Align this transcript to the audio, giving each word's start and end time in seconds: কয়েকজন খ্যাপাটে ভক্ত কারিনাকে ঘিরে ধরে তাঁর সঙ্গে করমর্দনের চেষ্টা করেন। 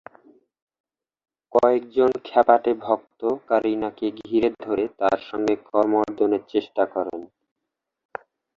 কয়েকজন 1.53 2.11
খ্যাপাটে 2.25 2.71
ভক্ত 2.81 3.21
কারিনাকে 3.47 4.07
ঘিরে 4.19 4.49
ধরে 4.61 4.85
তাঁর 4.99 5.19
সঙ্গে 5.29 5.55
করমর্দনের 5.69 6.43
চেষ্টা 6.47 6.83
করেন। 6.85 7.21